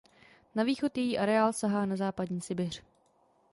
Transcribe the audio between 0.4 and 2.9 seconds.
Na východ její areál sahá na západní Sibiř.